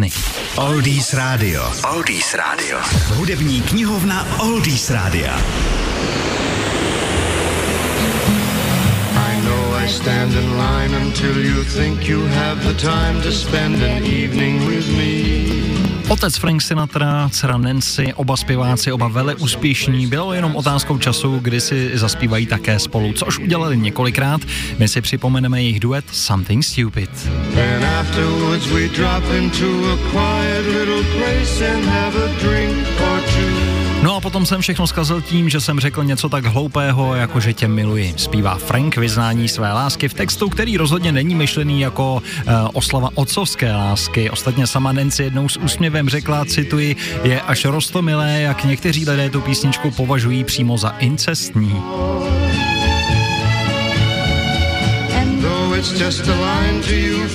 [0.00, 0.12] knihovny.
[0.56, 1.62] Oldies Radio.
[1.84, 2.78] Oldies Radio.
[3.16, 5.36] Hudební knihovna Oldies Rádia.
[9.14, 13.82] I know I stand in line until you think you have the time to spend
[13.82, 15.59] an evening with me.
[16.10, 21.60] Otec Frank Sinatra, dcera Nancy, oba zpěváci, oba vele úspěšní, bylo jenom otázkou času, kdy
[21.60, 24.40] si zaspívají také spolu, což udělali několikrát.
[24.78, 27.10] My si připomeneme jejich duet Something Stupid.
[27.56, 27.80] And
[34.02, 37.52] No a potom jsem všechno zkazil tím, že jsem řekl něco tak hloupého, jako že
[37.52, 38.14] tě miluji.
[38.16, 43.72] Zpívá Frank vyznání své lásky v textu, který rozhodně není myšlený jako uh, oslava otcovské
[43.72, 44.30] lásky.
[44.30, 49.40] Ostatně sama Nancy jednou s úsměvem řekla, cituji, je až rostomilé, jak někteří lidé tu
[49.40, 51.82] písničku považují přímo za incestní.
[55.80, 57.26] It's just a line to you,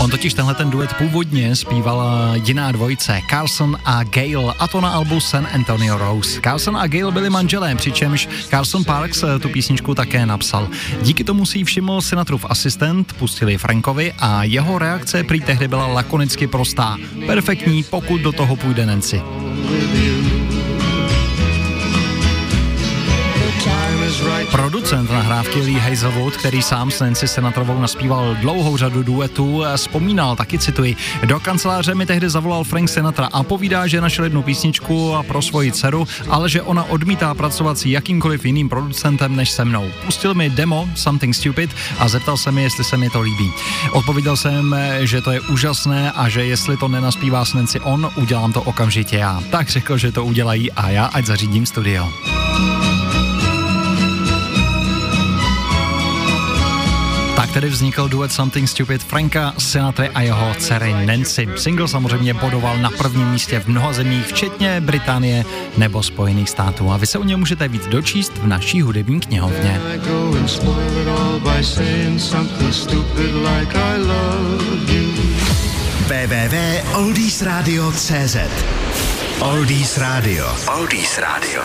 [0.00, 4.88] On totiž tenhle ten duet původně zpívala jiná dvojice, Carson a Gail, a to na
[4.88, 6.40] albu San Antonio Rose.
[6.40, 10.68] Carson a Gail byli manželé, přičemž Carson Parks tu písničku také napsal.
[11.02, 15.86] Díky tomu si ji všiml Sinatrův asistent, pustili Frankovi a jeho reakce prý tehdy byla
[15.86, 16.96] lakonicky prostá.
[17.26, 19.22] Perfektní, pokud do toho půjde Nancy.
[24.50, 30.36] Producent nahrávky Lee Hazelwood, který sám s Nancy Sinatrovou naspíval dlouhou řadu duetů, eh, vzpomínal,
[30.36, 35.14] taky cituji, do kanceláře mi tehdy zavolal Frank Sinatra a povídá, že našel jednu písničku
[35.14, 39.64] a pro svoji dceru, ale že ona odmítá pracovat s jakýmkoliv jiným producentem než se
[39.64, 39.90] mnou.
[40.04, 43.52] Pustil mi demo Something Stupid a zeptal se mi, jestli se mi to líbí.
[43.92, 48.10] Odpověděl jsem, eh, že to je úžasné a že jestli to nenaspívá s Nancy on,
[48.16, 49.42] udělám to okamžitě já.
[49.50, 52.10] Tak řekl, že to udělají a já ať zařídím studio.
[57.40, 61.48] Tak tedy vznikl duet Something Stupid Franka Sinatra a jeho dcery Nancy.
[61.56, 65.44] Single samozřejmě bodoval na prvním místě v mnoha zemích, včetně Británie
[65.76, 66.92] nebo Spojených států.
[66.92, 69.80] A vy se o něm můžete víc dočíst v naší hudební knihovně.
[76.08, 78.36] Www.oldiesradio.cz
[79.40, 80.56] Oldies Radio.
[80.76, 81.62] Oldies Radio.